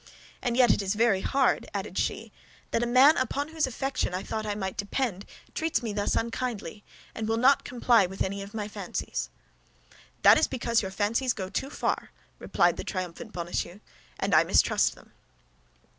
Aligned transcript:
And 0.41 0.57
yet 0.57 0.71
it 0.73 0.81
is 0.81 0.95
very 0.95 1.21
hard," 1.21 1.67
added 1.75 1.95
she, 1.95 2.31
"that 2.71 2.81
a 2.81 2.87
man 2.87 3.17
upon 3.17 3.49
whose 3.49 3.67
affection 3.67 4.15
I 4.15 4.23
thought 4.23 4.47
I 4.47 4.55
might 4.55 4.75
depend, 4.75 5.27
treats 5.53 5.83
me 5.83 5.93
thus 5.93 6.15
unkindly 6.15 6.83
and 7.13 7.27
will 7.27 7.37
not 7.37 7.63
comply 7.63 8.07
with 8.07 8.23
any 8.23 8.41
of 8.41 8.55
my 8.55 8.67
fancies." 8.67 9.29
"That 10.23 10.39
is 10.39 10.47
because 10.47 10.81
your 10.81 10.89
fancies 10.89 11.33
go 11.33 11.49
too 11.49 11.69
far," 11.69 12.09
replied 12.39 12.77
the 12.77 12.83
triumphant 12.83 13.31
Bonacieux, 13.31 13.79
"and 14.19 14.33
I 14.33 14.43
mistrust 14.43 14.95
them." 14.95 15.11